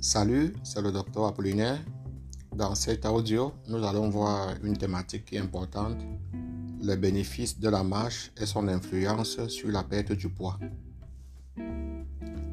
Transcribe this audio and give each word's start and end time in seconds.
Salut, 0.00 0.54
c'est 0.62 0.80
le 0.80 0.92
docteur 0.92 1.26
Apollinaire. 1.26 1.80
Dans 2.54 2.76
cet 2.76 3.04
audio, 3.04 3.52
nous 3.66 3.84
allons 3.84 4.08
voir 4.10 4.54
une 4.62 4.76
thématique 4.76 5.34
importante, 5.34 5.98
les 6.80 6.96
bénéfices 6.96 7.58
de 7.58 7.68
la 7.68 7.82
marche 7.82 8.30
et 8.40 8.46
son 8.46 8.68
influence 8.68 9.44
sur 9.48 9.68
la 9.70 9.82
perte 9.82 10.12
du 10.12 10.28
poids. 10.28 10.56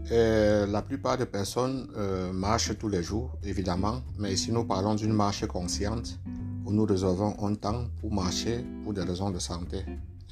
La 0.09 0.81
plupart 0.81 1.19
des 1.19 1.27
personnes 1.27 1.87
euh, 1.95 2.33
marchent 2.33 2.75
tous 2.79 2.89
les 2.89 3.03
jours, 3.03 3.37
évidemment, 3.43 4.01
mais 4.17 4.33
ici 4.33 4.51
nous 4.51 4.65
parlons 4.65 4.95
d'une 4.95 5.13
marche 5.13 5.45
consciente 5.45 6.19
où 6.65 6.71
nous 6.71 6.85
réservons 6.85 7.35
un 7.45 7.53
temps 7.53 7.85
pour 8.01 8.11
marcher 8.11 8.65
pour 8.83 8.93
des 8.93 9.03
raisons 9.03 9.29
de 9.29 9.37
santé, 9.37 9.85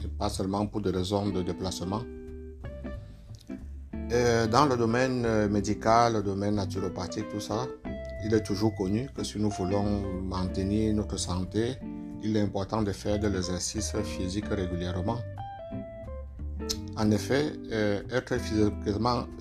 et 0.03 0.07
pas 0.07 0.29
seulement 0.29 0.65
pour 0.65 0.81
des 0.81 0.89
raisons 0.89 1.29
de 1.29 1.43
déplacement. 1.43 2.01
Euh, 4.13 4.45
dans 4.45 4.67
le 4.67 4.77
domaine 4.77 5.25
euh, 5.25 5.49
médical, 5.49 6.13
le 6.13 6.21
domaine 6.21 6.55
naturopathique, 6.55 7.29
tout 7.29 7.39
ça, 7.39 7.65
il 8.23 8.31
est 8.31 8.43
toujours 8.43 8.75
connu 8.75 9.09
que 9.15 9.23
si 9.23 9.39
nous 9.39 9.49
voulons 9.49 10.21
maintenir 10.21 10.93
notre 10.93 11.17
santé, 11.17 11.73
il 12.21 12.37
est 12.37 12.41
important 12.41 12.83
de 12.83 12.91
faire 12.91 13.17
de 13.17 13.27
l'exercice 13.27 13.91
physique 14.03 14.45
régulièrement. 14.51 15.17
En 16.95 17.09
effet, 17.09 17.53
euh, 17.71 18.03
être 18.11 18.37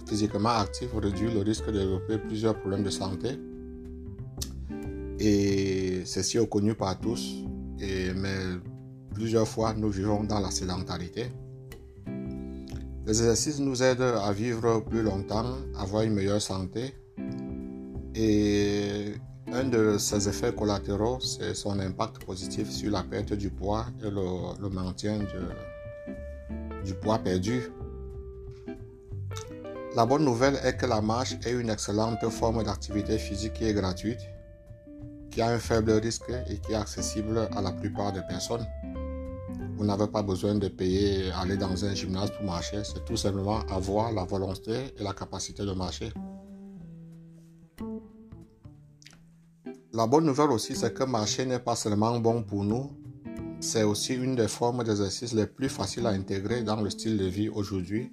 physiquement, 0.06 0.48
actif 0.48 0.88
réduit 0.94 1.30
le 1.30 1.40
risque 1.40 1.66
de 1.66 1.72
développer 1.72 2.16
plusieurs 2.16 2.58
problèmes 2.58 2.82
de 2.82 2.90
santé. 2.90 3.38
Et 5.18 6.02
ceci 6.06 6.38
est 6.38 6.48
connu 6.48 6.74
par 6.74 6.98
tous, 6.98 7.44
mais 7.78 8.38
plusieurs 9.14 9.46
fois 9.46 9.74
nous 9.74 9.90
vivons 9.90 10.24
dans 10.24 10.40
la 10.40 10.50
sédentarité. 10.50 11.26
Les 13.04 13.18
exercices 13.18 13.58
nous 13.58 13.82
aident 13.82 14.14
à 14.22 14.32
vivre 14.32 14.78
plus 14.78 15.02
longtemps, 15.02 15.56
avoir 15.76 16.02
une 16.02 16.14
meilleure 16.14 16.40
santé. 16.40 16.94
Et 18.14 19.14
un 19.52 19.64
de 19.64 19.98
ses 19.98 20.28
effets 20.28 20.54
collatéraux, 20.54 21.18
c'est 21.18 21.54
son 21.54 21.80
impact 21.80 22.24
positif 22.24 22.70
sur 22.70 22.92
la 22.92 23.02
perte 23.02 23.32
du 23.32 23.50
poids 23.50 23.86
et 24.04 24.08
le, 24.08 24.68
maintien 24.68 25.18
du 26.84 26.94
poids 26.94 27.18
perdu. 27.18 27.62
La 29.96 30.06
bonne 30.06 30.24
nouvelle 30.24 30.58
est 30.64 30.76
que 30.76 30.86
la 30.86 31.00
marche 31.00 31.34
est 31.44 31.52
une 31.52 31.70
excellente 31.70 32.26
forme 32.30 32.62
d'activité 32.62 33.18
physique 33.18 33.54
qui 33.54 33.64
est 33.64 33.74
gratuite, 33.74 34.20
qui 35.30 35.42
a 35.42 35.48
un 35.48 35.58
faible 35.58 35.92
risque 35.92 36.32
et 36.48 36.58
qui 36.58 36.72
est 36.72 36.76
accessible 36.76 37.48
à 37.54 37.60
la 37.60 37.72
plupart 37.72 38.12
des 38.12 38.22
personnes. 38.28 38.64
Vous 39.82 39.88
n'avez 39.88 40.06
pas 40.06 40.22
besoin 40.22 40.54
de 40.54 40.68
payer, 40.68 41.32
aller 41.32 41.56
dans 41.56 41.84
un 41.84 41.92
gymnase 41.92 42.30
pour 42.30 42.44
marcher. 42.44 42.84
C'est 42.84 43.04
tout 43.04 43.16
simplement 43.16 43.62
avoir 43.62 44.12
la 44.12 44.22
volonté 44.22 44.94
et 44.96 45.02
la 45.02 45.12
capacité 45.12 45.64
de 45.64 45.72
marcher. 45.72 46.12
La 49.92 50.06
bonne 50.06 50.24
nouvelle 50.24 50.50
aussi, 50.52 50.76
c'est 50.76 50.94
que 50.94 51.02
marcher 51.02 51.46
n'est 51.46 51.58
pas 51.58 51.74
seulement 51.74 52.16
bon 52.20 52.44
pour 52.44 52.62
nous, 52.62 52.92
c'est 53.58 53.82
aussi 53.82 54.14
une 54.14 54.36
des 54.36 54.46
formes 54.46 54.84
d'exercice 54.84 55.32
les 55.32 55.48
plus 55.48 55.68
faciles 55.68 56.06
à 56.06 56.10
intégrer 56.10 56.62
dans 56.62 56.80
le 56.80 56.88
style 56.88 57.18
de 57.18 57.26
vie 57.26 57.48
aujourd'hui. 57.48 58.12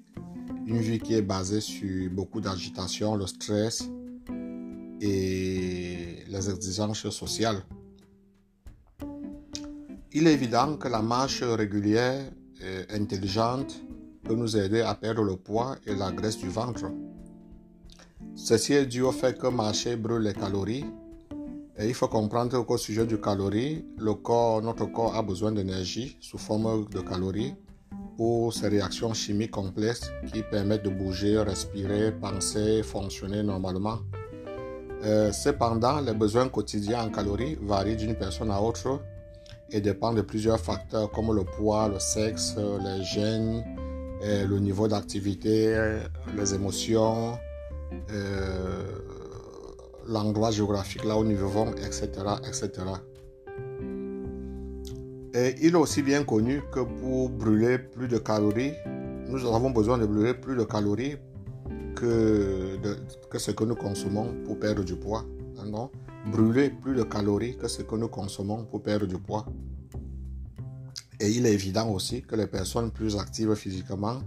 Une 0.66 0.80
vie 0.80 0.98
qui 0.98 1.14
est 1.14 1.22
basée 1.22 1.62
sur 1.62 2.10
beaucoup 2.10 2.42
d'agitation, 2.42 3.16
le 3.16 3.28
stress 3.28 3.88
et 5.02 6.24
les 6.28 6.50
exigences 6.50 7.08
sociales. 7.12 7.62
Il 10.12 10.26
est 10.26 10.34
évident 10.34 10.76
que 10.78 10.88
la 10.88 11.04
marche 11.04 11.44
régulière 11.44 12.32
et 12.60 12.96
intelligente 12.96 13.80
peut 14.24 14.34
nous 14.34 14.58
aider 14.58 14.82
à 14.82 14.96
perdre 14.96 15.22
le 15.22 15.36
poids 15.36 15.76
et 15.86 15.94
la 15.94 16.12
graisse 16.12 16.40
du 16.40 16.50
ventre. 16.50 16.86
Ceci 18.34 18.74
est 18.74 18.88
dû 18.88 19.04
au 19.04 19.12
fait 19.12 19.38
que 19.38 19.46
marcher 19.46 19.98
brûle 19.98 20.24
les 20.24 20.34
calories. 20.34 20.86
Et 21.78 21.88
il 21.88 21.94
faut 21.94 22.08
comprendre 22.08 22.60
qu'au 22.66 22.78
sujet 22.78 23.06
du 23.06 23.22
calories, 23.22 23.86
le 24.00 24.16
corps, 24.16 24.64
notre 24.64 24.86
corps 24.88 25.16
a 25.16 25.22
besoin 25.22 25.52
d'énergie 25.52 26.18
sous 26.20 26.40
forme 26.40 26.90
de 26.90 27.02
calories 27.02 27.54
pour 28.18 28.52
ces 28.52 28.68
réactions 28.68 29.14
chimiques 29.14 29.52
complexes 29.52 30.12
qui 30.34 30.42
permettent 30.42 30.86
de 30.86 30.90
bouger, 30.90 31.38
respirer, 31.38 32.12
penser, 32.14 32.82
fonctionner 32.82 33.44
normalement. 33.44 34.00
Euh, 35.04 35.32
cependant, 35.32 36.02
les 36.02 36.16
besoins 36.16 36.50
quotidiens 36.50 37.04
en 37.04 37.10
calories 37.12 37.60
varient 37.62 37.96
d'une 37.96 38.16
personne 38.16 38.50
à 38.50 38.60
autre 38.60 39.00
et 39.72 39.82
dépend 39.82 40.14
de 40.14 40.22
plusieurs 40.22 40.60
facteurs 40.60 41.12
comme 41.12 41.34
le 41.36 41.44
poids, 41.44 41.88
le 41.90 42.00
sexe, 42.00 42.56
les 42.58 43.04
gènes, 43.04 43.64
le 44.22 44.60
niveau 44.60 44.88
d'activité, 44.88 46.00
les 46.36 46.54
émotions, 46.54 47.38
euh, 48.12 48.84
l'endroit 50.08 50.52
géographique 50.52 51.04
là 51.06 51.18
où 51.18 51.24
nous 51.24 51.36
vivons, 51.36 51.72
etc., 51.74 52.10
etc. 52.48 52.70
Et 55.34 55.56
il 55.62 55.74
est 55.74 55.78
aussi 55.78 56.02
bien 56.02 56.24
connu 56.24 56.62
que 56.72 56.80
pour 56.80 57.30
brûler 57.30 57.78
plus 57.78 58.08
de 58.08 58.18
calories, 58.18 58.74
nous 59.28 59.46
avons 59.46 59.70
besoin 59.70 59.98
de 59.98 60.06
brûler 60.06 60.34
plus 60.34 60.56
de 60.56 60.64
calories 60.64 61.18
que, 61.96 62.80
ce 63.38 63.52
que 63.52 63.64
nous 63.64 63.76
consommons 63.76 64.34
pour 64.46 64.60
perdre 64.60 64.84
du 64.84 64.96
poids. 64.96 65.24
Non? 65.66 65.92
Brûler 66.28 66.70
plus 66.70 66.96
de 66.96 67.04
calories 67.04 67.58
que 67.58 67.68
ce 67.68 67.82
que 67.82 67.96
nous 67.96 68.10
consommons 68.10 68.66
pour 68.66 68.82
perdre 68.84 69.06
du 69.06 69.18
poids. 69.18 69.46
Et 71.20 71.30
il 71.30 71.46
est 71.46 71.54
évident 71.54 71.90
aussi 71.90 72.22
que 72.22 72.36
les 72.36 72.48
personnes 72.48 72.92
plus 72.92 73.18
actives 73.18 73.54
physiquement 73.56 74.20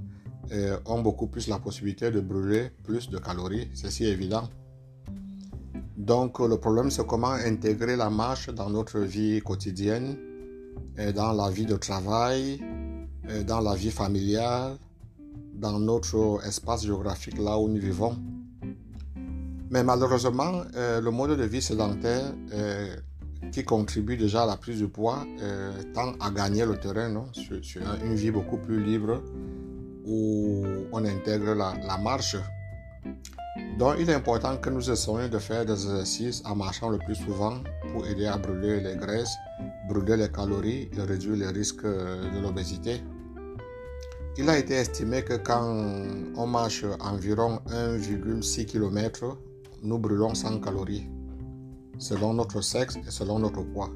euh, 0.52 0.78
ont 0.86 1.00
beaucoup 1.00 1.26
plus 1.26 1.48
la 1.48 1.58
possibilité 1.58 2.10
de 2.10 2.20
brûler 2.20 2.70
plus 2.82 3.08
de 3.08 3.18
calories. 3.18 3.68
Ceci 3.74 4.04
est 4.04 4.12
évident. 4.12 4.48
Donc 5.96 6.40
le 6.40 6.56
problème 6.58 6.90
c'est 6.90 7.06
comment 7.06 7.32
intégrer 7.32 7.96
la 7.96 8.10
marche 8.10 8.50
dans 8.50 8.68
notre 8.68 8.98
vie 8.98 9.40
quotidienne, 9.40 10.16
et 10.98 11.12
dans 11.12 11.32
la 11.32 11.48
vie 11.50 11.66
de 11.66 11.76
travail, 11.76 12.60
et 13.28 13.44
dans 13.44 13.60
la 13.60 13.74
vie 13.74 13.90
familiale, 13.90 14.76
dans 15.54 15.78
notre 15.78 16.40
espace 16.46 16.84
géographique 16.84 17.38
là 17.38 17.58
où 17.58 17.68
nous 17.68 17.80
vivons. 17.80 18.16
Mais 19.72 19.82
malheureusement, 19.82 20.64
euh, 20.76 21.00
le 21.00 21.10
mode 21.10 21.38
de 21.38 21.44
vie 21.44 21.62
sédentaire 21.62 22.34
euh, 22.52 22.94
qui 23.50 23.64
contribue 23.64 24.18
déjà 24.18 24.42
à 24.42 24.46
la 24.46 24.58
prise 24.58 24.80
de 24.80 24.86
poids 24.86 25.24
euh, 25.40 25.72
tend 25.94 26.12
à 26.20 26.30
gagner 26.30 26.66
le 26.66 26.76
terrain 26.76 27.08
non? 27.08 27.24
Sur, 27.32 27.56
une 28.04 28.14
vie 28.14 28.30
beaucoup 28.30 28.58
plus 28.58 28.84
libre 28.84 29.22
où 30.04 30.62
on 30.92 31.02
intègre 31.06 31.54
la, 31.54 31.72
la, 31.86 31.96
marche. 31.96 32.36
Donc 33.78 33.94
il 33.98 34.10
est 34.10 34.14
important 34.14 34.58
que 34.58 34.68
nous 34.68 34.90
essayions 34.90 35.28
de 35.30 35.38
faire 35.38 35.64
des 35.64 35.72
exercices 35.72 36.42
en 36.44 36.54
marchant 36.54 36.90
le 36.90 36.98
plus 36.98 37.14
souvent 37.14 37.54
pour 37.92 38.06
aider 38.06 38.26
à 38.26 38.36
brûler 38.36 38.78
les 38.80 38.96
graisses, 38.96 39.34
brûler 39.88 40.18
les 40.18 40.28
calories 40.30 40.90
et 40.94 41.00
réduire 41.00 41.36
les 41.36 41.48
risques 41.48 41.86
de 41.86 42.42
l'obésité. 42.42 43.02
Il 44.36 44.50
a 44.50 44.58
été 44.58 44.74
estimé 44.74 45.22
que 45.22 45.34
quand 45.34 45.86
on 46.36 46.46
marche 46.46 46.84
environ 47.00 47.60
1,6 47.70 48.66
km 48.66 49.38
nous 49.82 49.98
brûlons 49.98 50.34
100 50.34 50.60
calories 50.60 51.08
selon 51.98 52.34
notre 52.34 52.60
sexe 52.60 52.96
et 52.96 53.10
selon 53.10 53.38
notre 53.38 53.62
poids. 53.62 53.90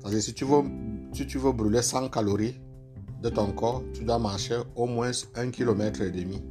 C'est-à-dire, 0.00 0.22
si 0.22 0.34
tu, 0.34 0.44
veux, 0.44 0.62
si 1.12 1.26
tu 1.26 1.38
veux 1.38 1.52
brûler 1.52 1.82
100 1.82 2.08
calories 2.08 2.60
de 3.22 3.28
ton 3.28 3.52
corps, 3.52 3.82
tu 3.92 4.04
dois 4.04 4.18
marcher 4.18 4.60
au 4.76 4.86
moins 4.86 5.10
1 5.34 5.50
km 5.50 6.02
et 6.02 6.10
demi. 6.10 6.42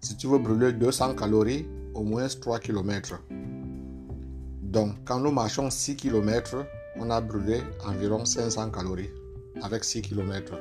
Si 0.00 0.16
tu 0.16 0.26
veux 0.26 0.38
brûler 0.38 0.72
200 0.72 1.14
calories, 1.14 1.66
au 1.94 2.02
moins 2.02 2.26
3 2.28 2.58
km. 2.58 3.22
Donc, 4.62 4.94
quand 5.04 5.20
nous 5.20 5.30
marchons 5.32 5.70
6 5.70 5.96
km, 5.96 6.64
on 6.96 7.10
a 7.10 7.20
brûlé 7.20 7.60
environ 7.86 8.24
500 8.24 8.70
calories 8.70 9.10
avec 9.62 9.84
6 9.84 10.02
km. 10.02 10.54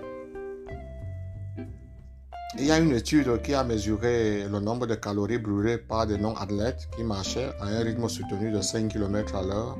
Il 2.57 2.65
y 2.65 2.71
a 2.71 2.79
une 2.79 2.91
étude 2.91 3.41
qui 3.43 3.53
a 3.53 3.63
mesuré 3.63 4.43
le 4.43 4.59
nombre 4.59 4.85
de 4.85 4.95
calories 4.95 5.37
brûlées 5.37 5.77
par 5.77 6.05
des 6.05 6.17
non-athlètes 6.17 6.89
qui 6.93 7.03
marchaient 7.03 7.49
à 7.61 7.67
un 7.67 7.79
rythme 7.81 8.09
soutenu 8.09 8.51
de 8.51 8.59
5 8.59 8.89
km 8.89 9.35
à 9.35 9.41
l'heure 9.41 9.77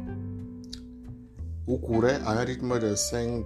ou 1.68 1.78
couraient 1.78 2.22
à 2.26 2.32
un 2.32 2.46
rythme 2.46 2.80
de 2.80 2.96
5 2.96 3.46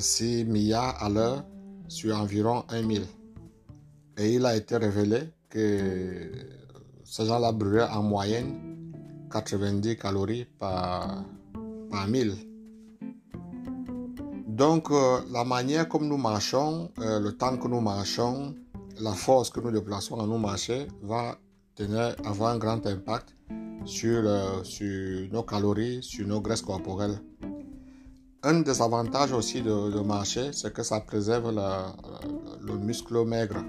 6 0.00 0.46
milliards 0.46 1.02
à 1.02 1.10
l'heure 1.10 1.44
sur 1.86 2.16
environ 2.16 2.64
1 2.70 2.88
000. 2.88 3.04
Et 4.16 4.34
il 4.34 4.46
a 4.46 4.56
été 4.56 4.78
révélé 4.78 5.30
que 5.50 6.32
ces 7.04 7.26
gens-là 7.26 7.52
brûlaient 7.52 7.82
en 7.82 8.02
moyenne 8.02 8.90
90 9.30 9.98
calories 9.98 10.46
par, 10.58 11.24
par 11.90 12.08
1000. 12.08 12.47
Donc, 14.58 14.90
euh, 14.90 15.20
la 15.30 15.44
manière 15.44 15.88
comme 15.88 16.08
nous 16.08 16.16
marchons, 16.16 16.90
euh, 16.98 17.20
le 17.20 17.30
temps 17.30 17.56
que 17.56 17.68
nous 17.68 17.80
marchons, 17.80 18.56
la 18.98 19.12
force 19.12 19.50
que 19.50 19.60
nous 19.60 19.70
déplaçons 19.70 20.18
à 20.18 20.26
nous 20.26 20.36
marcher 20.36 20.88
va 21.00 21.38
tenir, 21.76 22.16
avoir 22.24 22.54
un 22.54 22.58
grand 22.58 22.84
impact 22.84 23.36
sur, 23.84 24.20
euh, 24.26 24.64
sur 24.64 25.30
nos 25.30 25.44
calories, 25.44 26.02
sur 26.02 26.26
nos 26.26 26.40
graisses 26.40 26.62
corporelles. 26.62 27.20
Un 28.42 28.62
des 28.62 28.82
avantages 28.82 29.32
aussi 29.32 29.62
de, 29.62 30.00
marcher, 30.00 30.52
c'est 30.52 30.72
que 30.72 30.82
ça 30.82 30.98
préserve 31.02 31.54
le 32.60 32.76
muscle 32.78 33.24
maigre. 33.24 33.62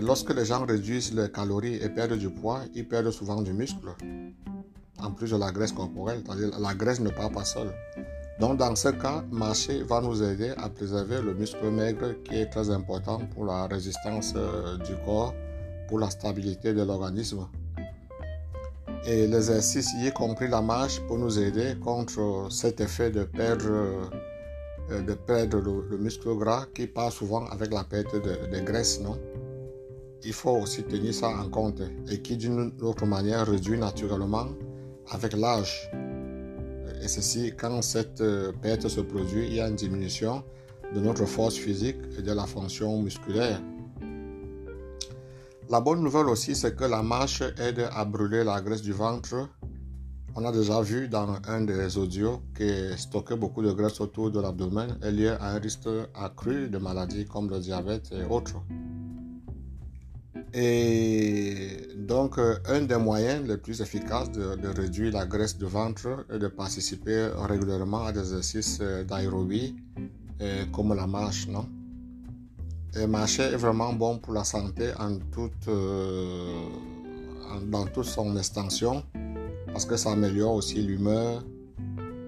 Lorsque 0.00 0.34
les 0.34 0.46
gens 0.46 0.64
réduisent 0.64 1.12
les 1.12 1.30
calories 1.30 1.74
et 1.74 1.90
perdent 1.90 2.18
du 2.18 2.30
poids, 2.30 2.60
ils 2.74 2.88
perdent 2.88 3.10
souvent 3.10 3.42
du 3.42 3.52
muscle, 3.52 3.94
en 4.98 5.10
plus 5.10 5.30
de 5.32 5.36
la 5.36 5.52
graisse 5.52 5.72
corporelle, 5.72 6.22
c'est-à-dire 6.24 6.58
la 6.58 6.74
graisse 6.74 7.00
ne 7.00 7.10
part 7.10 7.30
pas 7.30 7.44
seule. 7.44 7.72
Donc 8.40 8.56
dans 8.56 8.76
ce 8.76 8.90
cas, 8.90 9.24
marcher 9.32 9.82
va 9.82 10.00
nous 10.00 10.22
aider 10.22 10.52
à 10.58 10.68
préserver 10.68 11.20
le 11.20 11.34
muscle 11.34 11.70
maigre 11.70 12.14
qui 12.22 12.36
est 12.36 12.46
très 12.46 12.70
important 12.70 13.20
pour 13.34 13.44
la 13.44 13.66
résistance 13.66 14.32
euh, 14.36 14.76
du 14.78 14.94
corps, 15.04 15.34
pour 15.88 15.98
la 15.98 16.08
stabilité 16.08 16.72
de 16.72 16.82
l'organisme. 16.82 17.48
Et 19.06 19.26
l'exercice, 19.26 19.90
y 20.00 20.12
compris 20.12 20.48
la 20.48 20.62
marche, 20.62 21.00
peut 21.08 21.16
nous 21.16 21.36
aider 21.38 21.76
contre 21.82 22.46
cet 22.50 22.80
effet 22.80 23.10
de 23.10 23.24
perdre, 23.24 23.70
euh, 24.90 25.02
de 25.02 25.14
perdre 25.14 25.58
le, 25.58 25.98
muscle 25.98 26.32
gras 26.36 26.66
qui 26.74 26.86
part 26.86 27.10
souvent 27.10 27.44
avec 27.46 27.72
la 27.72 27.82
perte 27.82 28.14
de, 28.14 28.54
de 28.54 28.60
graisse, 28.64 29.00
non? 29.00 29.18
Il 30.24 30.32
faut 30.32 30.50
aussi 30.50 30.82
tenir 30.84 31.14
ça 31.14 31.28
en 31.28 31.48
compte 31.48 31.80
et 32.10 32.20
qui 32.20 32.36
d'une 32.36 32.72
autre 32.82 33.06
manière 33.06 33.46
réduit 33.46 33.78
naturellement 33.78 34.48
avec 35.10 35.32
l'âge. 35.32 35.90
Et 37.02 37.08
ceci, 37.08 37.52
quand 37.56 37.80
cette 37.82 38.20
euh, 38.20 38.52
perte 38.52 38.88
se 38.88 39.00
produit, 39.00 39.46
il 39.46 39.54
y 39.54 39.60
a 39.60 39.68
une 39.68 39.76
diminution 39.76 40.42
de 40.94 41.00
notre 41.00 41.26
force 41.26 41.54
physique 41.56 41.98
et 42.18 42.22
de 42.22 42.32
la 42.32 42.46
fonction 42.46 43.00
musculaire. 43.02 43.60
La 45.70 45.80
bonne 45.80 46.02
nouvelle 46.02 46.26
aussi, 46.28 46.56
c'est 46.56 46.74
que 46.74 46.84
la 46.84 47.02
marche 47.02 47.42
aide 47.58 47.88
à 47.92 48.04
brûler 48.04 48.42
la 48.42 48.60
graisse 48.60 48.82
du 48.82 48.92
ventre. 48.92 49.48
On 50.34 50.44
a 50.44 50.52
déjà 50.52 50.80
vu 50.80 51.08
dans 51.08 51.36
un 51.46 51.60
des 51.62 51.98
audios 51.98 52.40
que 52.54 52.96
stocker 52.96 53.36
beaucoup 53.36 53.62
de 53.62 53.72
graisse 53.72 54.00
autour 54.00 54.30
de 54.30 54.40
l'abdomen 54.40 54.98
est 55.02 55.12
lié 55.12 55.28
à 55.40 55.50
un 55.50 55.58
risque 55.58 55.88
accru 56.14 56.68
de 56.68 56.78
maladies 56.78 57.26
comme 57.26 57.50
le 57.50 57.58
diabète 57.58 58.12
et 58.12 58.24
autres. 58.24 58.62
Et 60.54 61.88
donc, 61.96 62.38
un 62.38 62.82
des 62.82 62.96
moyens 62.96 63.46
les 63.46 63.58
plus 63.58 63.80
efficaces 63.80 64.30
de, 64.30 64.68
réduire 64.68 65.12
la 65.12 65.26
graisse 65.26 65.56
du 65.56 65.66
ventre 65.66 66.24
est 66.32 66.38
de 66.38 66.48
participer 66.48 67.30
régulièrement 67.36 68.04
à 68.04 68.12
des 68.12 68.20
exercices 68.20 68.80
d'aérobie 68.80 69.76
comme 70.72 70.94
la 70.94 71.06
marche, 71.06 71.48
non? 71.48 71.66
Et 72.96 73.06
marcher 73.06 73.42
est 73.42 73.56
vraiment 73.56 73.92
bon 73.92 74.18
pour 74.18 74.32
la 74.32 74.44
santé 74.44 74.90
en 74.98 75.18
toute, 75.30 75.68
euh, 75.68 76.68
dans 77.66 77.86
toute 77.86 78.06
son 78.06 78.36
extension 78.36 79.04
parce 79.66 79.84
que 79.84 79.96
ça 79.96 80.12
améliore 80.12 80.54
aussi 80.54 80.82
l'humeur, 80.82 81.44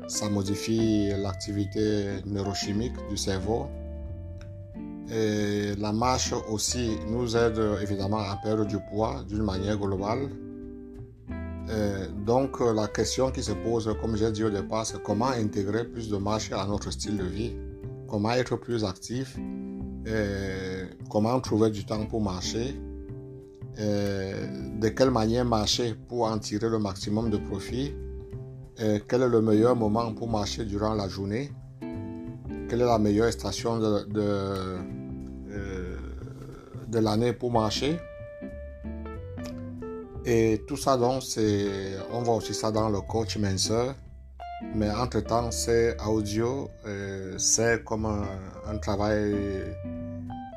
ça 0.07 0.29
modifie 0.29 1.09
l'activité 1.19 2.21
neurochimique 2.27 2.93
du 3.09 3.17
cerveau. 3.17 3.69
Et 5.13 5.75
la 5.77 5.93
marche 5.93 6.33
aussi 6.49 6.99
nous 7.09 7.37
aide 7.37 7.61
évidemment 7.83 8.19
à 8.21 8.39
perdre 8.43 8.65
du 8.65 8.79
poids 8.91 9.25
d'une 9.29 9.43
manière 9.43 9.77
globale. 9.77 10.29
Et 11.69 12.25
donc 12.25 12.61
la 12.61 12.87
question 12.89 13.31
qui 13.31 13.43
se 13.43 13.53
pose, 13.53 13.95
comme 14.01 14.17
j'ai 14.17 14.31
dit 14.31 14.45
au 14.45 14.51
départ, 14.51 14.87
c'est 14.87 15.03
comment 15.03 15.29
intégrer 15.31 15.85
plus 15.85 16.09
de 16.09 16.17
marche 16.17 16.53
à 16.53 16.67
notre 16.67 16.91
style 16.91 17.17
de 17.17 17.25
vie, 17.25 17.57
comment 18.09 18.33
être 18.33 18.57
plus 18.57 18.85
actif? 18.85 19.37
Comment 21.09 21.41
trouver 21.41 21.71
du 21.71 21.85
temps 21.85 22.07
pour 22.07 22.21
marcher, 22.21 22.75
de 23.79 24.89
quelle 24.89 25.11
manière 25.11 25.45
marcher 25.45 25.95
pour 26.09 26.25
en 26.25 26.39
tirer 26.39 26.69
le 26.69 26.79
maximum 26.79 27.31
de 27.31 27.37
profit, 27.37 27.93
euh, 28.81 28.99
quel 29.07 29.23
est 29.23 29.29
le 29.29 29.43
meilleur 29.43 29.77
moment 29.77 30.13
pour 30.15 30.29
marcher 30.29 30.65
durant 30.65 30.95
la 30.95 31.09
journée, 31.09 31.53
quelle 32.69 32.81
est 32.81 32.85
la 32.85 32.99
meilleure 32.99 33.33
station 33.33 33.79
de, 33.79 34.07
de 36.91 36.99
l'année 36.99 37.33
pour 37.33 37.53
marcher. 37.53 37.99
Et 40.25 40.63
tout 40.67 40.77
ça, 40.77 40.97
donc, 40.97 41.23
c'est, 41.23 41.97
on 42.13 42.23
voit 42.23 42.37
aussi 42.37 42.55
ça 42.55 42.71
dans 42.71 42.89
le 42.89 43.01
coach 43.01 43.37
Menser. 43.39 43.93
Mais 44.75 44.91
entre-temps, 44.91 45.51
c'est 45.51 45.97
audio, 46.07 46.69
c'est 47.39 47.83
comme 47.83 48.05
un, 48.05 48.79
travail 48.79 49.35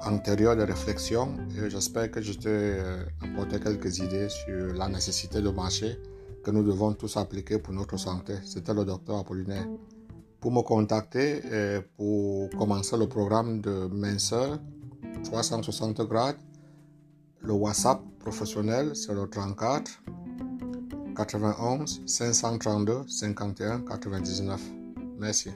antérieur 0.06 0.56
de 0.56 0.64
réflexion 0.64 1.38
et 1.58 1.70
j'espère 1.70 2.12
que 2.12 2.22
je 2.22 2.34
t'ai 2.34 2.50
euh, 2.50 3.04
apporté 3.22 3.60
quelques 3.60 4.00
idées 4.00 4.28
sur 4.30 4.74
la 4.74 4.90
nécessité 4.90 5.42
de 5.42 5.50
marcher 5.50 5.98
que 6.44 6.52
nous 6.52 6.64
devons 6.64 6.94
tous 6.94 7.16
appliquer 7.18 7.58
pour 7.60 7.74
notre 7.74 7.98
santé. 7.98 8.34
C'était 8.44 8.74
le 8.74 8.84
docteur 8.84 9.20
Apollinaire. 9.20 9.68
Pour 10.42 10.52
me 10.52 10.62
contacter 10.62 11.38
et 11.38 11.80
pour 11.96 12.50
commencer 12.50 12.98
le 12.98 13.08
programme 13.08 13.62
de 13.62 13.88
minceur 13.88 14.60
360 15.24 16.02
grades, 16.08 16.38
le 17.42 17.54
WhatsApp 17.54 18.02
professionnel 18.20 18.96
c'est 18.96 19.14
le 19.14 19.28
34 19.30 20.04
91 21.16 22.02
532 22.06 23.04
51 23.08 23.82
99. 23.82 24.62
Merci. 25.20 25.52